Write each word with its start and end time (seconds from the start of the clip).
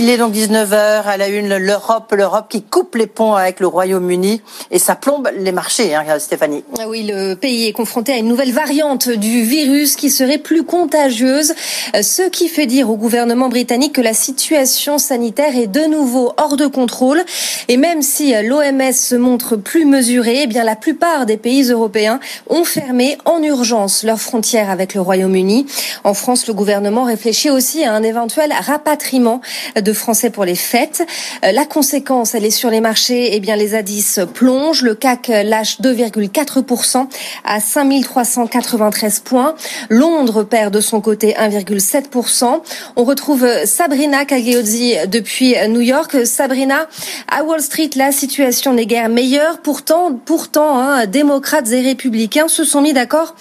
Il 0.00 0.08
est 0.10 0.16
donc 0.16 0.32
19h 0.32 1.02
à 1.06 1.16
la 1.16 1.26
une, 1.26 1.56
l'Europe, 1.56 2.14
l'Europe 2.16 2.46
qui 2.48 2.62
coupe 2.62 2.94
les 2.94 3.08
ponts 3.08 3.34
avec 3.34 3.58
le 3.58 3.66
Royaume-Uni 3.66 4.40
et 4.70 4.78
ça 4.78 4.94
plombe 4.94 5.28
les 5.36 5.50
marchés, 5.50 5.92
hein, 5.92 6.04
Stéphanie. 6.20 6.62
Ah 6.78 6.88
oui, 6.88 7.02
le 7.02 7.34
pays 7.34 7.66
est 7.66 7.72
confronté 7.72 8.12
à 8.12 8.16
une 8.18 8.28
nouvelle 8.28 8.52
variante 8.52 9.08
du 9.08 9.42
virus 9.42 9.96
qui 9.96 10.10
serait 10.10 10.38
plus 10.38 10.62
contagieuse, 10.62 11.52
ce 12.00 12.28
qui 12.28 12.46
fait 12.46 12.66
dire 12.66 12.90
au 12.90 12.96
gouvernement 12.96 13.48
britannique 13.48 13.94
que 13.94 14.00
la 14.00 14.14
situation 14.14 14.98
sanitaire 14.98 15.56
est 15.56 15.66
de 15.66 15.84
nouveau 15.86 16.32
hors 16.36 16.56
de 16.56 16.68
contrôle. 16.68 17.24
Et 17.66 17.76
même 17.76 18.02
si 18.02 18.32
l'OMS 18.44 18.92
se 18.92 19.16
montre 19.16 19.56
plus 19.56 19.84
mesurée, 19.84 20.42
eh 20.42 20.46
bien 20.46 20.62
la 20.62 20.76
plupart 20.76 21.26
des 21.26 21.38
pays 21.38 21.72
européens 21.72 22.20
ont 22.48 22.62
fermé 22.62 23.18
en 23.24 23.42
urgence 23.42 24.04
leurs 24.04 24.20
frontières 24.20 24.70
avec 24.70 24.94
le 24.94 25.00
Royaume-Uni. 25.00 25.66
En 26.04 26.14
France, 26.14 26.46
le 26.46 26.54
gouvernement 26.54 27.02
réfléchit 27.02 27.50
aussi 27.50 27.82
à 27.82 27.92
un 27.94 28.04
éventuel 28.04 28.52
rapatriement 28.60 29.40
de 29.74 29.87
Français 29.92 30.30
pour 30.30 30.44
les 30.44 30.54
fêtes. 30.54 31.06
Euh, 31.44 31.52
la 31.52 31.64
conséquence, 31.64 32.34
elle 32.34 32.44
est 32.44 32.50
sur 32.50 32.70
les 32.70 32.80
marchés. 32.80 33.30
Eh 33.34 33.40
bien, 33.40 33.56
les 33.56 33.74
indices 33.74 34.20
plongent. 34.34 34.82
Le 34.82 34.94
CAC 34.94 35.28
lâche 35.28 35.80
2,4% 35.80 37.08
à 37.44 37.60
5393 37.60 39.20
points. 39.20 39.54
Londres 39.88 40.42
perd 40.42 40.72
de 40.72 40.80
son 40.80 41.00
côté 41.00 41.34
1,7%. 41.34 42.60
On 42.96 43.04
retrouve 43.04 43.46
Sabrina 43.64 44.24
Cagliozzi 44.24 44.94
depuis 45.06 45.54
New 45.68 45.80
York. 45.80 46.26
Sabrina, 46.26 46.88
à 47.30 47.44
Wall 47.44 47.60
Street, 47.60 47.90
la 47.96 48.12
situation 48.12 48.72
n'est 48.72 48.86
guère 48.86 49.08
meilleure. 49.08 49.58
Pourtant, 49.60 50.12
pourtant, 50.24 50.78
hein, 50.78 51.06
démocrates 51.06 51.70
et 51.72 51.80
républicains 51.80 52.48
se 52.48 52.64
sont 52.64 52.80
mis 52.80 52.92
d'accord 52.92 53.34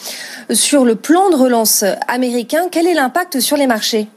sur 0.51 0.85
le 0.85 0.95
plan 0.95 1.29
de 1.29 1.35
relance 1.35 1.83
américain. 2.07 2.67
Quel 2.71 2.87
est 2.87 2.93
l'impact 2.93 3.39
sur 3.39 3.57
les 3.57 3.67
marchés? 3.67 4.07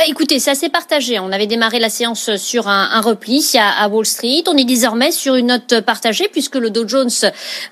Bah, 0.00 0.06
écoutez, 0.08 0.38
c'est 0.38 0.52
assez 0.52 0.70
partagé. 0.70 1.18
On 1.18 1.30
avait 1.30 1.46
démarré 1.46 1.78
la 1.78 1.90
séance 1.90 2.34
sur 2.36 2.68
un, 2.68 2.88
un 2.90 3.02
repli 3.02 3.46
à, 3.58 3.82
à, 3.84 3.88
Wall 3.88 4.06
Street. 4.06 4.42
On 4.46 4.56
est 4.56 4.64
désormais 4.64 5.12
sur 5.12 5.34
une 5.34 5.48
note 5.48 5.82
partagée 5.82 6.26
puisque 6.32 6.54
le 6.54 6.70
Dow 6.70 6.88
Jones 6.88 7.10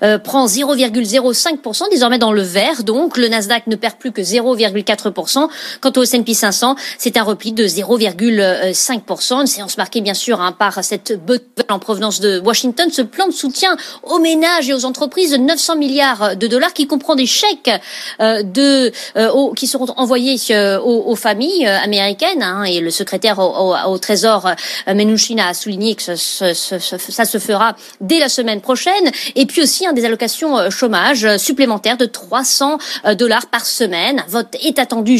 euh, 0.03 0.19
prend 0.19 0.45
0,05%, 0.45 1.89
désormais 1.89 2.19
dans 2.19 2.31
le 2.31 2.43
vert. 2.43 2.83
Donc 2.83 3.17
le 3.17 3.29
Nasdaq 3.29 3.65
ne 3.65 3.75
perd 3.75 3.95
plus 3.95 4.11
que 4.11 4.21
0,4%. 4.21 5.49
Quant 5.81 5.91
au 5.95 6.03
S&P 6.03 6.35
500, 6.35 6.75
c'est 6.99 7.17
un 7.17 7.23
repli 7.23 7.51
de 7.51 7.65
0,5%. 7.65 9.41
Une 9.41 9.47
séance 9.47 9.79
marquée 9.79 10.01
bien 10.01 10.13
sûr 10.13 10.39
hein, 10.39 10.51
par 10.51 10.83
cette 10.83 11.13
bonne 11.25 11.39
en 11.67 11.79
provenance 11.79 12.19
de 12.19 12.39
Washington, 12.39 12.89
ce 12.91 13.01
plan 13.01 13.27
de 13.27 13.33
soutien 13.33 13.75
aux 14.03 14.19
ménages 14.19 14.69
et 14.69 14.73
aux 14.73 14.85
entreprises 14.85 15.31
de 15.31 15.37
900 15.37 15.77
milliards 15.77 16.35
de 16.35 16.47
dollars 16.47 16.73
qui 16.73 16.87
comprend 16.87 17.15
des 17.15 17.25
chèques 17.25 17.71
euh, 18.19 18.43
de, 18.43 18.91
euh, 19.17 19.53
qui 19.55 19.67
seront 19.67 19.87
envoyés 19.97 20.37
euh, 20.51 20.79
aux, 20.79 21.11
aux 21.11 21.15
familles 21.15 21.65
américaines 21.65 22.18
Hein, 22.21 22.63
et 22.63 22.81
le 22.81 22.89
secrétaire 22.91 23.39
au, 23.39 23.97
Trésor 23.97 24.47
euh, 24.87 24.93
Menuchin 24.93 25.37
a 25.37 25.53
souligné 25.53 25.95
que 25.95 26.01
ça 26.03 26.15
se 26.15 27.37
fera 27.39 27.75
dès 28.01 28.19
la 28.19 28.29
semaine 28.29 28.61
prochaine. 28.61 29.11
Et 29.35 29.45
puis 29.45 29.61
aussi 29.61 29.85
des 29.93 30.05
allocations 30.05 30.57
euh, 30.57 30.69
chômage 30.69 31.23
euh, 31.23 31.37
supplémentaires 31.37 31.97
de 31.97 32.05
300 32.05 32.77
dollars 33.17 33.47
par 33.47 33.65
semaine. 33.65 34.23
Vote 34.27 34.55
est 34.61 34.79
attendu 34.79 35.19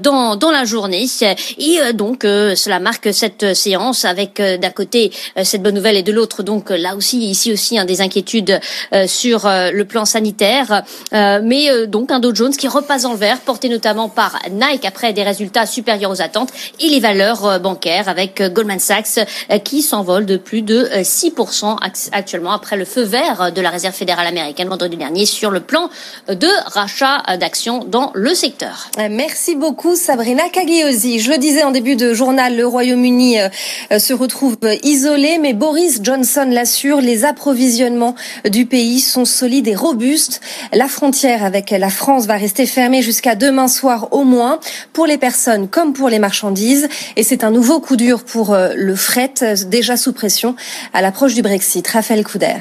dans, 0.00 0.36
dans 0.36 0.50
la 0.50 0.64
journée. 0.64 1.06
Et 1.58 1.92
donc 1.92 2.22
cela 2.22 2.78
marque 2.80 3.12
cette 3.12 3.54
séance 3.54 4.04
avec 4.04 4.40
d'un 4.40 4.70
côté 4.70 5.12
cette 5.42 5.62
bonne 5.62 5.74
nouvelle 5.74 5.96
et 5.96 6.02
de 6.02 6.12
l'autre 6.12 6.42
donc 6.42 6.70
là 6.70 6.94
aussi 6.96 7.18
ici 7.18 7.52
aussi 7.52 7.78
hein, 7.78 7.84
des 7.84 8.00
inquiétudes 8.00 8.60
sur 9.06 9.42
le 9.46 9.82
plan 9.82 10.04
sanitaire. 10.04 10.82
mais 11.12 11.86
donc 11.86 12.10
un 12.10 12.20
Dow 12.20 12.34
Jones 12.34 12.54
qui 12.54 12.68
repasse 12.68 13.04
en 13.04 13.14
vert, 13.14 13.40
porté 13.40 13.68
notamment 13.68 14.08
par 14.08 14.38
Nike 14.50 14.84
après 14.84 15.12
des 15.12 15.22
résultats 15.22 15.66
supérieurs 15.66 16.10
aux 16.10 16.19
attentes 16.20 16.52
et 16.80 16.88
les 16.88 17.00
valeurs 17.00 17.44
euh, 17.46 17.58
bancaires 17.58 18.08
avec 18.08 18.40
euh, 18.40 18.48
Goldman 18.48 18.78
Sachs 18.78 19.18
euh, 19.50 19.58
qui 19.58 19.82
s'envole 19.82 20.26
de 20.26 20.36
plus 20.36 20.62
de 20.62 20.88
6% 21.02 21.78
actuellement 22.12 22.52
après 22.52 22.76
le 22.76 22.84
feu 22.84 23.02
vert 23.02 23.52
de 23.52 23.60
la 23.60 23.70
Réserve 23.70 23.94
fédérale 23.94 24.26
américaine 24.26 24.68
vendredi 24.68 24.96
dernier 24.96 25.26
sur 25.26 25.50
le 25.50 25.60
plan 25.60 25.90
de 26.28 26.48
rachat 26.72 27.22
d'actions 27.38 27.84
dans 27.84 28.10
le 28.14 28.34
secteur. 28.34 28.88
Merci 29.10 29.54
beaucoup 29.54 29.96
Sabrina 29.96 30.48
Cagliosi. 30.48 31.20
Je 31.20 31.30
le 31.30 31.38
disais 31.38 31.62
en 31.62 31.70
début 31.70 31.96
de 31.96 32.14
journal, 32.14 32.56
le 32.56 32.66
Royaume-Uni 32.66 33.38
se 33.98 34.12
retrouve 34.12 34.56
isolé, 34.82 35.38
mais 35.38 35.52
Boris 35.52 36.00
Johnson 36.02 36.46
l'assure, 36.50 37.00
les 37.00 37.24
approvisionnements 37.24 38.14
du 38.48 38.66
pays 38.66 39.00
sont 39.00 39.24
solides 39.24 39.68
et 39.68 39.74
robustes. 39.74 40.40
La 40.72 40.88
frontière 40.88 41.44
avec 41.44 41.70
la 41.70 41.90
France 41.90 42.26
va 42.26 42.36
rester 42.36 42.66
fermée 42.66 43.02
jusqu'à 43.02 43.34
demain 43.34 43.68
soir 43.68 44.08
au 44.12 44.24
moins 44.24 44.60
pour 44.92 45.06
les 45.06 45.18
personnes 45.18 45.68
comme 45.68 45.92
pour 45.92 45.99
pour 46.00 46.08
les 46.08 46.18
marchandises 46.18 46.88
et 47.16 47.22
c'est 47.22 47.44
un 47.44 47.50
nouveau 47.50 47.78
coup 47.78 47.96
dur 47.96 48.24
pour 48.24 48.54
euh, 48.54 48.72
le 48.74 48.96
fret 48.96 49.34
déjà 49.66 49.98
sous 49.98 50.14
pression 50.14 50.56
à 50.94 51.02
l'approche 51.02 51.34
du 51.34 51.42
Brexit. 51.42 51.86
Raphaël 51.86 52.24
Couder. 52.24 52.56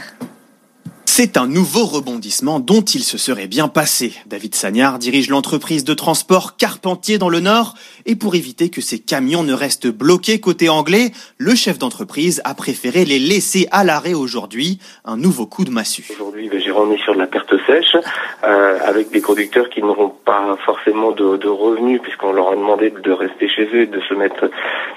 C'est 1.05 1.38
un 1.38 1.47
nouveau 1.47 1.85
rebondissement 1.85 2.59
dont 2.59 2.81
il 2.81 3.01
se 3.03 3.17
serait 3.17 3.47
bien 3.47 3.67
passé. 3.67 4.13
David 4.28 4.55
Sagnard 4.55 4.99
dirige 4.99 5.29
l'entreprise 5.29 5.83
de 5.83 5.94
transport 5.94 6.55
Carpentier 6.55 7.17
dans 7.17 7.29
le 7.29 7.39
Nord 7.39 7.75
et 8.05 8.16
pour 8.16 8.35
éviter 8.35 8.69
que 8.69 8.79
ces 8.79 8.99
camions 8.99 9.44
ne 9.44 9.53
restent 9.53 9.88
bloqués 9.88 10.39
côté 10.39 10.69
anglais, 10.69 11.11
le 11.38 11.55
chef 11.55 11.78
d'entreprise 11.78 12.41
a 12.45 12.53
préféré 12.53 13.05
les 13.05 13.19
laisser 13.19 13.67
à 13.72 13.83
l'arrêt 13.83 14.13
aujourd'hui. 14.13 14.79
Un 15.03 15.17
nouveau 15.17 15.45
coup 15.45 15.66
de 15.66 15.72
massue. 15.72 16.05
Aujourd'hui, 16.09 16.47
ben, 16.47 16.61
j'ai 16.63 16.72
remis 16.72 16.99
sur 16.99 17.13
de 17.13 17.19
la 17.19 17.28
perte 17.28 17.53
sèche 17.69 17.96
euh, 18.44 18.80
avec 18.84 19.12
des 19.12 19.22
conducteurs 19.22 19.69
qui 19.69 19.81
n'auront 19.81 20.09
pas 20.09 20.57
forcément 20.66 21.12
de, 21.12 21.38
de 21.38 21.47
revenus 21.47 22.02
puisqu'on 22.02 22.31
leur 22.31 22.50
a 22.52 22.56
demandé 22.56 22.91
de 22.91 23.12
rester 23.12 23.47
chez 23.47 23.66
eux 23.74 23.81
et 23.81 23.85
de 23.85 24.00
se 24.02 24.13
mettre, 24.13 24.50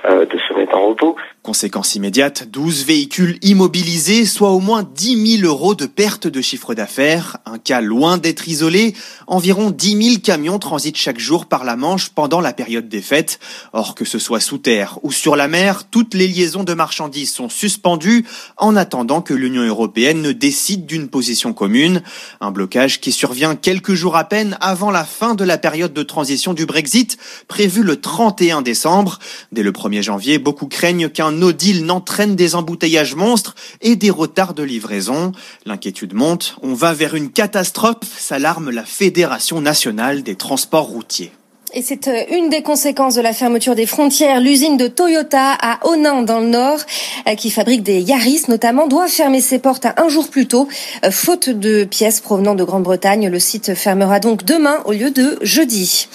euh, 0.07 0.25
de 0.25 0.39
se 0.49 0.55
mettre 0.55 0.77
en 0.77 0.89
repos. 0.89 1.17
Conséquence 1.43 1.97
immédiate, 1.97 2.49
12 2.49 2.87
véhicules 2.87 3.37
immobilisés, 3.43 4.27
soit 4.27 4.51
au 4.51 4.61
moins 4.61 4.85
10 4.85 5.41
000 5.41 5.53
euros 5.53 5.75
de 5.75 5.87
perte 5.87 6.29
de 6.29 6.41
chiffre 6.41 6.75
d'affaires. 6.75 7.39
Un 7.47 7.59
cas 7.59 7.81
loin 7.81 8.17
d'être 8.17 8.49
isolé. 8.49 8.95
Environ 9.27 9.71
10 9.71 10.11
000 10.11 10.21
camions 10.25 10.61
transitent 10.61 10.97
chaque 10.97 11.19
jour 11.19 11.47
par 11.47 11.65
la 11.65 11.75
Manche 11.75 12.11
pendant 12.11 12.41
la 12.41 12.53
période 12.53 12.89
des 12.89 13.03
fêtes. 13.03 13.41
Or, 13.73 13.97
que 13.97 14.05
ce 14.05 14.21
soit 14.21 14.39
sous 14.39 14.59
terre 14.59 15.01
ou 15.03 15.11
sur 15.11 15.35
la 15.35 15.49
mer, 15.49 15.89
toutes 15.91 16.15
les 16.15 16.29
liaisons 16.29 16.63
de 16.63 16.75
marchandises 16.75 17.33
sont 17.33 17.49
suspendues 17.49 18.25
en 18.57 18.77
attendant 18.77 19.21
que 19.21 19.35
l'Union 19.35 19.63
européenne 19.63 20.23
ne 20.23 20.31
décide 20.31 20.87
d'une 20.87 21.09
position 21.09 21.53
commune. 21.53 22.03
Un 22.41 22.53
blocage 22.63 23.01
qui 23.01 23.11
survient 23.11 23.57
quelques 23.57 23.95
jours 23.95 24.15
à 24.15 24.23
peine 24.23 24.57
avant 24.61 24.93
la 24.93 25.05
fin 25.05 25.35
de 25.35 25.43
la 25.43 25.59
période 25.59 25.93
de 25.93 26.03
transition 26.05 26.55
du 26.55 26.65
Brexit, 26.65 27.19
prévue 27.49 27.83
le 27.83 28.01
31 28.01 28.63
décembre. 28.63 29.19
Dès 29.51 29.65
le 29.65 29.73
1er 29.73 30.01
janvier, 30.01 30.39
beaucoup 30.39 30.69
craignent 30.69 31.09
qu'un 31.09 31.33
no 31.33 31.51
deal 31.51 31.85
n'entraîne 31.85 32.37
des 32.37 32.55
embouteillages 32.55 33.17
monstres 33.17 33.57
et 33.81 33.97
des 33.97 34.11
retards 34.11 34.55
de 34.55 34.63
livraison. 34.63 35.33
L'inquiétude 35.67 36.15
monte, 36.15 36.55
on 36.63 36.75
va 36.75 36.93
vers 36.93 37.17
une 37.17 37.33
catastrophe, 37.33 38.17
s'alarme 38.17 38.71
la 38.71 38.85
Fédération 38.85 39.61
nationale 39.61 40.23
des 40.23 40.37
transports 40.37 40.87
routiers. 40.87 41.33
Et 41.75 41.81
c'est 41.81 42.07
euh, 42.09 42.25
une 42.31 42.51
des 42.51 42.61
conséquences 42.61 43.15
de 43.15 43.23
la 43.23 43.33
fermeture 43.33 43.75
des 43.75 43.87
frontières. 43.87 44.41
L'usine 44.41 44.77
de 44.77 44.89
Toyota 44.89 45.53
à 45.59 45.79
Onan 45.87 46.21
dans 46.21 46.41
le 46.41 46.49
Nord, 46.49 46.81
euh, 47.27 47.35
qui 47.35 47.51
fabrique 47.51 47.83
des 47.83 47.99
Yaris 47.99 48.43
notamment, 48.49 48.87
doit 48.87 49.09
fermer 49.09 49.41
ses 49.41 49.59
portes 49.59 49.87
un 49.97 50.09
jour 50.09 50.29
plus 50.29 50.47
tôt, 50.47 50.69
euh, 51.03 51.11
faute 51.11 51.49
de 51.49 51.85
pièces 51.85 52.21
provenant 52.21 52.55
de 52.55 52.63
Grande-Bretagne. 52.63 53.31
Le 53.31 53.39
site 53.39 53.75
fermera 53.75 54.21
donc 54.21 54.45
demain 54.45 54.83
au 54.85 54.93
lieu 54.93 55.11
de 55.11 55.39
jeudi. 55.41 56.09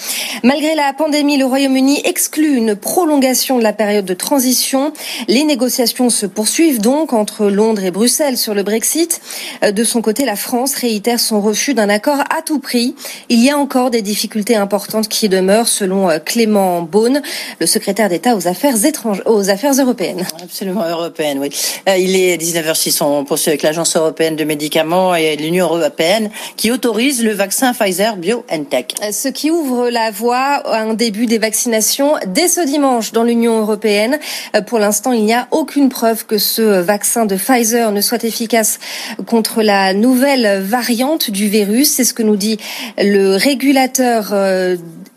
Malgré 0.44 0.76
la 0.76 0.92
pandémie, 0.92 1.38
le 1.38 1.44
Royaume-Uni 1.44 2.02
exclut 2.04 2.54
une 2.54 2.76
prolongation 2.76 3.58
de 3.58 3.64
la 3.64 3.72
période 3.72 4.04
de 4.04 4.14
transition. 4.14 4.92
Les 5.26 5.42
négociations 5.42 6.08
se 6.08 6.26
poursuivent 6.26 6.80
donc 6.80 7.12
entre 7.12 7.46
Londres 7.46 7.82
et 7.82 7.90
Bruxelles 7.90 8.38
sur 8.38 8.54
le 8.54 8.62
Brexit. 8.62 9.20
De 9.68 9.82
son 9.82 10.02
côté, 10.02 10.24
la 10.24 10.36
France 10.36 10.76
réitère 10.76 11.18
son 11.18 11.40
refus 11.40 11.74
d'un 11.74 11.88
accord 11.88 12.20
à 12.20 12.42
tout 12.42 12.60
prix. 12.60 12.94
Il 13.28 13.42
y 13.42 13.50
a 13.50 13.58
encore 13.58 13.90
des 13.90 14.02
difficultés 14.02 14.54
importantes 14.54 15.08
qui 15.08 15.28
demeurent 15.28 15.47
selon 15.64 16.10
euh, 16.10 16.18
Clément 16.18 16.82
Beaune, 16.82 17.22
le 17.60 17.66
secrétaire 17.66 18.08
d'État 18.08 18.36
aux 18.36 18.46
affaires 18.48 18.84
étrangères, 18.84 19.26
aux 19.26 19.50
affaires 19.50 19.72
européennes. 19.72 20.26
Absolument 20.42 20.86
européenne, 20.86 21.38
oui. 21.38 21.50
Euh, 21.88 21.96
il 21.96 22.16
est 22.16 22.36
19h06, 22.36 23.02
on 23.02 23.24
poursuit 23.24 23.50
avec 23.50 23.62
l'Agence 23.62 23.96
européenne 23.96 24.36
de 24.36 24.44
médicaments 24.44 25.14
et 25.14 25.36
l'Union 25.36 25.66
européenne 25.66 26.30
qui 26.56 26.70
autorise 26.70 27.24
le 27.24 27.32
vaccin 27.32 27.72
Pfizer 27.72 28.16
BioNTech. 28.16 28.94
Euh, 29.02 29.12
ce 29.12 29.28
qui 29.28 29.50
ouvre 29.50 29.88
la 29.88 30.10
voie 30.10 30.36
à 30.36 30.80
un 30.80 30.94
début 30.94 31.26
des 31.26 31.38
vaccinations 31.38 32.14
dès 32.26 32.48
ce 32.48 32.64
dimanche 32.64 33.12
dans 33.12 33.22
l'Union 33.22 33.60
européenne. 33.60 34.18
Pour 34.66 34.78
l'instant, 34.78 35.12
il 35.12 35.24
n'y 35.24 35.34
a 35.34 35.48
aucune 35.50 35.88
preuve 35.88 36.26
que 36.26 36.38
ce 36.38 36.62
vaccin 36.62 37.26
de 37.26 37.36
Pfizer 37.36 37.92
ne 37.92 38.00
soit 38.00 38.24
efficace 38.24 38.78
contre 39.26 39.62
la 39.62 39.94
nouvelle 39.94 40.62
variante 40.62 41.30
du 41.30 41.48
virus. 41.48 41.90
C'est 41.90 42.04
ce 42.04 42.14
que 42.14 42.22
nous 42.22 42.36
dit 42.36 42.58
le 42.98 43.36
régulateur 43.36 44.32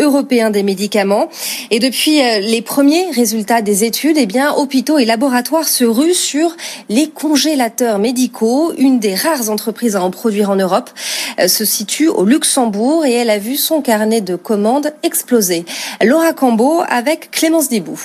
européen 0.02 0.50
des 0.50 0.64
médicaments. 0.64 1.30
Et 1.70 1.80
depuis 1.80 2.22
les 2.42 2.62
premiers 2.62 3.10
résultats 3.12 3.62
des 3.62 3.84
études, 3.84 4.18
eh 4.18 4.26
bien, 4.26 4.54
hôpitaux 4.54 4.98
et 4.98 5.06
laboratoires 5.06 5.68
se 5.68 5.86
ruent 5.86 6.14
sur 6.14 6.56
les 6.90 7.08
congélateurs 7.10 8.00
médicaux. 8.00 8.74
Une 8.78 9.00
des 9.00 9.16
rares 9.16 9.50
entreprises 9.50 9.96
à 9.96 10.04
en 10.04 10.12
produire 10.12 10.50
en 10.50 10.56
Europe 10.56 10.90
se 11.48 11.66
situe 11.66 12.08
au 12.08 12.26
Luxembourg 12.26 13.06
et 13.06 13.14
elle 13.14 13.30
a 13.30 13.40
vu 13.40 13.56
son 13.56 13.82
carnet 13.82 14.22
de 14.22 14.36
commandes 14.36 14.94
exploser. 15.04 15.66
Laura 16.04 16.34
Cambo 16.34 16.82
avec 16.88 17.32
Clémence 17.32 17.70
Dibou. 17.70 18.00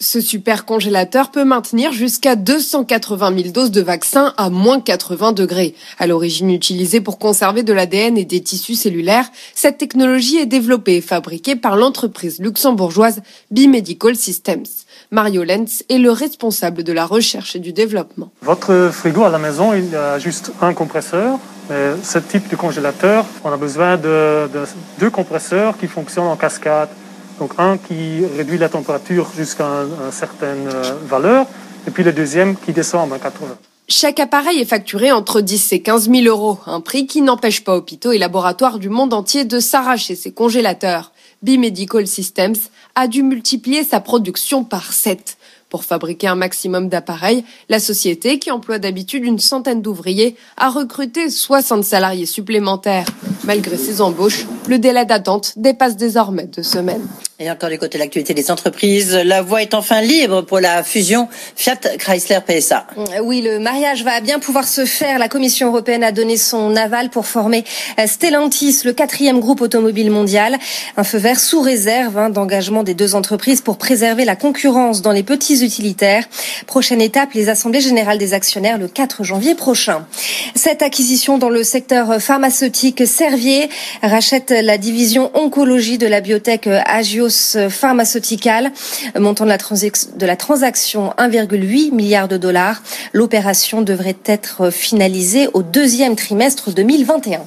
Ce 0.00 0.20
super 0.20 0.64
congélateur 0.64 1.30
peut 1.30 1.44
maintenir 1.44 1.92
jusqu'à 1.92 2.34
280 2.34 3.34
000 3.36 3.48
doses 3.50 3.70
de 3.70 3.80
vaccins 3.80 4.34
à 4.36 4.50
moins 4.50 4.80
80 4.80 5.32
degrés. 5.32 5.74
À 5.98 6.06
l'origine 6.06 6.50
utilisée 6.50 7.00
pour 7.00 7.18
conserver 7.18 7.62
de 7.62 7.72
l'ADN 7.72 8.18
et 8.18 8.24
des 8.24 8.42
tissus 8.42 8.74
cellulaires, 8.74 9.30
cette 9.54 9.78
technologie 9.78 10.38
est 10.38 10.46
développée 10.46 10.96
et 10.96 11.00
fabriquée 11.00 11.54
par 11.54 11.76
l'entreprise 11.76 12.40
luxembourgeoise 12.40 13.22
Bimedical 13.50 14.16
Systems. 14.16 14.66
Mario 15.12 15.44
Lenz 15.44 15.84
est 15.88 15.98
le 15.98 16.10
responsable 16.10 16.82
de 16.82 16.92
la 16.92 17.06
recherche 17.06 17.54
et 17.54 17.60
du 17.60 17.72
développement. 17.72 18.30
Votre 18.42 18.90
frigo 18.92 19.22
à 19.22 19.30
la 19.30 19.38
maison, 19.38 19.74
il 19.74 19.94
a 19.94 20.18
juste 20.18 20.52
un 20.60 20.74
compresseur. 20.74 21.38
Mais 21.70 21.92
ce 22.02 22.18
type 22.18 22.48
de 22.50 22.56
congélateur, 22.56 23.24
on 23.42 23.50
a 23.50 23.56
besoin 23.56 23.96
de, 23.96 24.50
de 24.52 24.64
deux 24.98 25.08
compresseurs 25.08 25.78
qui 25.78 25.86
fonctionnent 25.86 26.26
en 26.26 26.36
cascade. 26.36 26.90
Donc 27.38 27.52
un 27.58 27.78
qui 27.78 28.24
réduit 28.36 28.58
la 28.58 28.68
température 28.68 29.30
jusqu'à 29.36 29.64
une 29.64 30.12
certaine 30.12 30.68
euh, 30.68 30.94
valeur, 31.06 31.46
et 31.86 31.90
puis 31.90 32.04
le 32.04 32.12
deuxième 32.12 32.56
qui 32.56 32.72
descend 32.72 33.12
à 33.12 33.18
80. 33.18 33.56
Chaque 33.86 34.18
appareil 34.18 34.60
est 34.60 34.64
facturé 34.64 35.12
entre 35.12 35.42
10 35.42 35.72
et 35.72 35.82
15 35.82 36.10
000 36.10 36.22
euros, 36.26 36.58
un 36.66 36.80
prix 36.80 37.06
qui 37.06 37.20
n'empêche 37.20 37.64
pas 37.64 37.76
hôpitaux 37.76 38.12
et 38.12 38.18
laboratoires 38.18 38.78
du 38.78 38.88
monde 38.88 39.12
entier 39.12 39.44
de 39.44 39.60
s'arracher 39.60 40.14
ses 40.14 40.32
congélateurs. 40.32 41.12
B-Medical 41.42 42.06
Systems 42.06 42.56
a 42.94 43.08
dû 43.08 43.22
multiplier 43.22 43.84
sa 43.84 44.00
production 44.00 44.64
par 44.64 44.94
7 44.94 45.36
pour 45.68 45.84
fabriquer 45.84 46.28
un 46.28 46.36
maximum 46.36 46.88
d'appareils, 46.88 47.44
la 47.68 47.80
société, 47.80 48.38
qui 48.38 48.52
emploie 48.52 48.78
d'habitude 48.78 49.24
une 49.24 49.40
centaine 49.40 49.82
d'ouvriers, 49.82 50.36
a 50.56 50.70
recruté 50.70 51.28
60 51.28 51.82
salariés 51.82 52.26
supplémentaires. 52.26 53.08
Malgré 53.42 53.76
ces 53.76 54.00
embauches, 54.00 54.46
le 54.68 54.78
délai 54.78 55.04
d'attente 55.04 55.52
dépasse 55.56 55.96
désormais 55.96 56.46
deux 56.46 56.62
semaines. 56.62 57.06
Et 57.40 57.50
encore 57.50 57.68
du 57.68 57.78
côté 57.78 57.98
de 57.98 58.02
l'actualité 58.02 58.32
des 58.32 58.52
entreprises, 58.52 59.12
la 59.12 59.42
voie 59.42 59.60
est 59.60 59.74
enfin 59.74 60.00
libre 60.00 60.42
pour 60.42 60.60
la 60.60 60.84
fusion 60.84 61.28
Fiat 61.56 61.80
Chrysler 61.98 62.38
PSA. 62.46 62.86
Oui, 63.24 63.42
le 63.42 63.58
mariage 63.58 64.04
va 64.04 64.20
bien 64.20 64.38
pouvoir 64.38 64.68
se 64.68 64.84
faire. 64.84 65.18
La 65.18 65.28
Commission 65.28 65.66
européenne 65.66 66.04
a 66.04 66.12
donné 66.12 66.36
son 66.36 66.76
aval 66.76 67.10
pour 67.10 67.26
former 67.26 67.64
Stellantis, 68.06 68.82
le 68.84 68.92
quatrième 68.92 69.40
groupe 69.40 69.62
automobile 69.62 70.12
mondial. 70.12 70.58
Un 70.96 71.02
feu 71.02 71.18
vert 71.18 71.40
sous 71.40 71.60
réserve 71.60 72.16
hein, 72.18 72.30
d'engagement 72.30 72.84
des 72.84 72.94
deux 72.94 73.16
entreprises 73.16 73.62
pour 73.62 73.78
préserver 73.78 74.24
la 74.24 74.36
concurrence 74.36 75.02
dans 75.02 75.12
les 75.12 75.24
petits 75.24 75.64
utilitaires. 75.64 76.24
Prochaine 76.68 77.02
étape, 77.02 77.32
les 77.32 77.48
assemblées 77.48 77.80
générales 77.80 78.18
des 78.18 78.32
actionnaires 78.32 78.78
le 78.78 78.86
4 78.86 79.24
janvier 79.24 79.56
prochain. 79.56 80.06
Cette 80.54 80.82
acquisition 80.82 81.36
dans 81.36 81.50
le 81.50 81.64
secteur 81.64 82.22
pharmaceutique, 82.22 83.08
Servier 83.08 83.68
rachète 84.02 84.53
la 84.62 84.78
division 84.78 85.30
oncologie 85.34 85.98
de 85.98 86.06
la 86.06 86.20
biotech 86.20 86.68
Agio 86.86 87.28
Pharmaceutical, 87.68 88.72
montant 89.18 89.44
de 89.44 89.50
la, 89.50 89.58
de 89.58 90.26
la 90.26 90.36
transaction 90.36 91.12
1,8 91.18 91.92
milliard 91.92 92.28
de 92.28 92.36
dollars. 92.36 92.82
L'opération 93.12 93.82
devrait 93.82 94.16
être 94.24 94.70
finalisée 94.70 95.48
au 95.52 95.62
deuxième 95.62 96.16
trimestre 96.16 96.72
2021. 96.72 97.40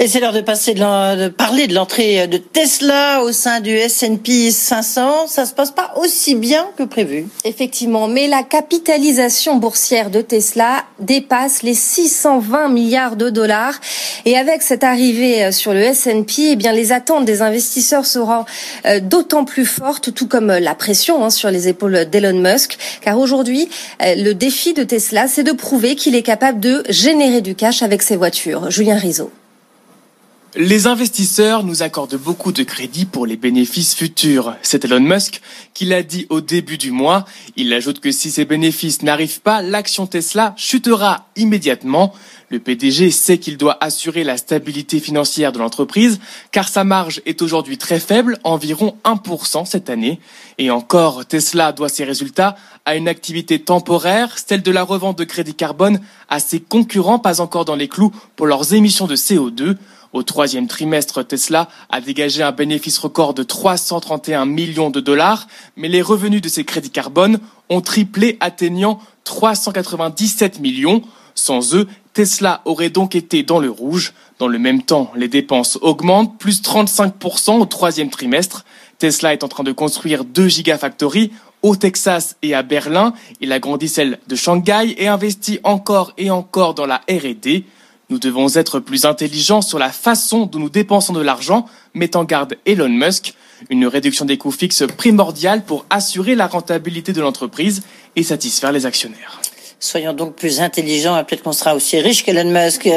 Et 0.00 0.06
c'est 0.06 0.20
l'heure 0.20 0.32
de 0.32 0.40
passer 0.40 0.74
de, 0.74 1.28
parler 1.28 1.66
de 1.66 1.74
l'entrée 1.74 2.26
de 2.28 2.36
Tesla 2.36 3.22
au 3.22 3.32
sein 3.32 3.60
du 3.60 3.70
S&P 3.70 4.50
500. 4.50 5.26
Ça 5.26 5.44
se 5.44 5.52
passe 5.52 5.72
pas 5.72 5.92
aussi 5.96 6.34
bien 6.34 6.68
que 6.76 6.84
prévu. 6.84 7.26
Effectivement, 7.44 8.06
mais 8.06 8.28
la 8.28 8.42
capitalisation 8.42 9.56
boursière 9.56 10.10
de 10.10 10.20
Tesla 10.20 10.84
dépasse 11.00 11.62
les 11.62 11.74
620 11.74 12.68
milliards 12.68 13.16
de 13.16 13.30
dollars. 13.30 13.80
Et 14.24 14.36
avec 14.36 14.62
cette 14.62 14.84
arrivée 14.84 15.50
sur 15.52 15.72
le 15.72 15.80
S&P, 15.80 16.47
eh 16.50 16.56
bien 16.56 16.72
les 16.72 16.92
attentes 16.92 17.24
des 17.24 17.42
investisseurs 17.42 18.06
seront 18.06 18.44
euh, 18.86 19.00
d'autant 19.00 19.44
plus 19.44 19.66
forte, 19.66 20.14
tout 20.14 20.26
comme 20.26 20.48
la 20.48 20.74
pression 20.74 21.24
hein, 21.24 21.30
sur 21.30 21.50
les 21.50 21.68
épaules 21.68 22.06
d'Elon 22.10 22.38
Musk, 22.38 22.78
car 23.00 23.18
aujourd'hui, 23.18 23.68
euh, 24.02 24.14
le 24.16 24.34
défi 24.34 24.74
de 24.74 24.82
Tesla, 24.82 25.28
c'est 25.28 25.44
de 25.44 25.52
prouver 25.52 25.96
qu'il 25.96 26.14
est 26.14 26.22
capable 26.22 26.60
de 26.60 26.82
générer 26.88 27.40
du 27.40 27.54
cash 27.54 27.82
avec 27.82 28.02
ses 28.02 28.16
voitures. 28.16 28.70
Julien 28.70 28.96
Rizzo. 28.96 29.30
Les 30.60 30.88
investisseurs 30.88 31.62
nous 31.62 31.84
accordent 31.84 32.16
beaucoup 32.16 32.50
de 32.50 32.64
crédit 32.64 33.04
pour 33.04 33.26
les 33.26 33.36
bénéfices 33.36 33.94
futurs. 33.94 34.56
C'est 34.60 34.84
Elon 34.84 34.98
Musk 34.98 35.40
qui 35.72 35.84
l'a 35.84 36.02
dit 36.02 36.26
au 36.30 36.40
début 36.40 36.78
du 36.78 36.90
mois. 36.90 37.26
Il 37.54 37.72
ajoute 37.72 38.00
que 38.00 38.10
si 38.10 38.32
ces 38.32 38.44
bénéfices 38.44 39.02
n'arrivent 39.04 39.40
pas, 39.40 39.62
l'action 39.62 40.08
Tesla 40.08 40.54
chutera 40.56 41.28
immédiatement. 41.36 42.12
Le 42.50 42.58
PDG 42.58 43.12
sait 43.12 43.38
qu'il 43.38 43.56
doit 43.56 43.78
assurer 43.80 44.24
la 44.24 44.36
stabilité 44.36 44.98
financière 44.98 45.52
de 45.52 45.60
l'entreprise 45.60 46.18
car 46.50 46.68
sa 46.68 46.82
marge 46.82 47.22
est 47.24 47.40
aujourd'hui 47.40 47.78
très 47.78 48.00
faible, 48.00 48.36
environ 48.42 48.96
1% 49.04 49.64
cette 49.64 49.88
année. 49.88 50.18
Et 50.58 50.72
encore, 50.72 51.24
Tesla 51.24 51.70
doit 51.70 51.88
ses 51.88 52.02
résultats 52.02 52.56
à 52.84 52.96
une 52.96 53.06
activité 53.06 53.60
temporaire, 53.60 54.36
celle 54.44 54.62
de 54.62 54.72
la 54.72 54.82
revente 54.82 55.18
de 55.18 55.24
crédit 55.24 55.54
carbone 55.54 56.00
à 56.28 56.40
ses 56.40 56.58
concurrents 56.58 57.20
pas 57.20 57.40
encore 57.40 57.64
dans 57.64 57.76
les 57.76 57.86
clous 57.86 58.10
pour 58.34 58.46
leurs 58.46 58.74
émissions 58.74 59.06
de 59.06 59.14
CO2. 59.14 59.76
Au 60.12 60.22
troisième 60.22 60.68
trimestre, 60.68 61.22
Tesla 61.22 61.68
a 61.90 62.00
dégagé 62.00 62.42
un 62.42 62.52
bénéfice 62.52 62.98
record 62.98 63.34
de 63.34 63.42
331 63.42 64.46
millions 64.46 64.88
de 64.90 65.00
dollars, 65.00 65.46
mais 65.76 65.88
les 65.88 66.00
revenus 66.00 66.40
de 66.40 66.48
ses 66.48 66.64
crédits 66.64 66.90
carbone 66.90 67.40
ont 67.68 67.82
triplé, 67.82 68.38
atteignant 68.40 69.00
397 69.24 70.60
millions. 70.60 71.02
Sans 71.34 71.74
eux, 71.74 71.86
Tesla 72.14 72.62
aurait 72.64 72.90
donc 72.90 73.14
été 73.14 73.42
dans 73.42 73.60
le 73.60 73.70
rouge. 73.70 74.14
Dans 74.38 74.48
le 74.48 74.58
même 74.58 74.82
temps, 74.82 75.12
les 75.14 75.28
dépenses 75.28 75.78
augmentent, 75.82 76.38
plus 76.38 76.62
35% 76.62 77.60
au 77.60 77.66
troisième 77.66 78.10
trimestre. 78.10 78.64
Tesla 78.98 79.34
est 79.34 79.44
en 79.44 79.48
train 79.48 79.62
de 79.62 79.72
construire 79.72 80.24
deux 80.24 80.48
gigafactories 80.48 81.32
au 81.62 81.76
Texas 81.76 82.36
et 82.42 82.54
à 82.54 82.62
Berlin. 82.62 83.12
Il 83.40 83.52
agrandit 83.52 83.88
celle 83.88 84.18
de 84.26 84.36
Shanghai 84.36 84.94
et 84.96 85.06
investit 85.06 85.60
encore 85.64 86.12
et 86.16 86.30
encore 86.30 86.74
dans 86.74 86.86
la 86.86 87.02
R&D. 87.08 87.64
Nous 88.10 88.18
devons 88.18 88.48
être 88.54 88.80
plus 88.80 89.04
intelligents 89.04 89.60
sur 89.60 89.78
la 89.78 89.90
façon 89.90 90.46
dont 90.46 90.58
nous 90.58 90.70
dépensons 90.70 91.12
de 91.12 91.20
l'argent, 91.20 91.66
met 91.92 92.16
en 92.16 92.24
garde 92.24 92.56
Elon 92.64 92.88
Musk. 92.88 93.34
Une 93.68 93.86
réduction 93.86 94.24
des 94.24 94.38
coûts 94.38 94.50
fixes 94.50 94.84
primordiale 94.96 95.62
pour 95.62 95.84
assurer 95.90 96.34
la 96.34 96.46
rentabilité 96.46 97.12
de 97.12 97.20
l'entreprise 97.20 97.82
et 98.16 98.22
satisfaire 98.22 98.72
les 98.72 98.86
actionnaires. 98.86 99.42
Soyons 99.78 100.14
donc 100.14 100.36
plus 100.36 100.60
intelligents 100.60 101.22
peut-être 101.22 101.42
qu'on 101.42 101.52
sera 101.52 101.74
aussi 101.74 102.00
riche 102.00 102.24
qu'Elon 102.24 102.50
Musk. 102.50 102.88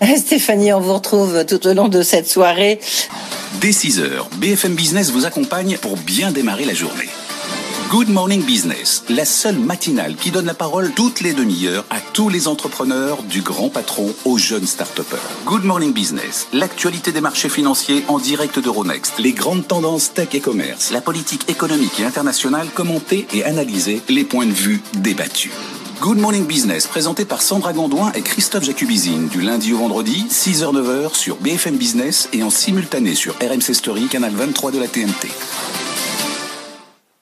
Stéphanie, 0.16 0.72
on 0.72 0.80
vous 0.80 0.94
retrouve 0.94 1.44
tout 1.46 1.66
au 1.66 1.74
long 1.74 1.88
de 1.88 2.02
cette 2.02 2.28
soirée. 2.28 2.78
Dès 3.60 3.72
6 3.72 3.98
heures, 3.98 4.30
BFM 4.36 4.74
Business 4.74 5.10
vous 5.10 5.26
accompagne 5.26 5.78
pour 5.78 5.96
bien 5.96 6.30
démarrer 6.30 6.64
la 6.64 6.74
journée. 6.74 7.08
Good 7.90 8.08
Morning 8.08 8.44
Business, 8.44 9.02
la 9.08 9.24
seule 9.24 9.58
matinale 9.58 10.14
qui 10.14 10.30
donne 10.30 10.46
la 10.46 10.54
parole 10.54 10.92
toutes 10.94 11.22
les 11.22 11.32
demi-heures 11.32 11.84
à 11.90 12.00
tous 12.00 12.28
les 12.28 12.46
entrepreneurs, 12.46 13.24
du 13.24 13.42
grand 13.42 13.68
patron 13.68 14.14
aux 14.24 14.38
jeunes 14.38 14.68
start 14.68 15.00
Good 15.44 15.64
Morning 15.64 15.92
Business, 15.92 16.46
l'actualité 16.52 17.10
des 17.10 17.20
marchés 17.20 17.48
financiers 17.48 18.04
en 18.06 18.20
direct 18.20 18.60
d'Euronext, 18.60 19.14
les 19.18 19.32
grandes 19.32 19.66
tendances 19.66 20.14
tech 20.14 20.28
et 20.34 20.40
commerce, 20.40 20.92
la 20.92 21.00
politique 21.00 21.50
économique 21.50 21.98
et 21.98 22.04
internationale 22.04 22.68
commentée 22.72 23.26
et 23.32 23.42
analysée, 23.42 24.02
les 24.08 24.22
points 24.22 24.46
de 24.46 24.52
vue 24.52 24.82
débattus. 24.94 25.50
Good 26.00 26.18
Morning 26.18 26.46
Business, 26.46 26.86
présenté 26.86 27.24
par 27.24 27.42
Sandra 27.42 27.72
Gondouin 27.72 28.12
et 28.12 28.22
Christophe 28.22 28.66
Jacubizine, 28.66 29.26
du 29.26 29.40
lundi 29.40 29.72
au 29.72 29.78
vendredi, 29.78 30.26
6h-9h 30.30 31.16
sur 31.16 31.38
BFM 31.38 31.76
Business 31.76 32.28
et 32.32 32.44
en 32.44 32.50
simultané 32.50 33.16
sur 33.16 33.34
RMC 33.40 33.74
Story, 33.74 34.06
canal 34.06 34.32
23 34.32 34.70
de 34.70 34.78
la 34.78 34.86
TNT. 34.86 35.28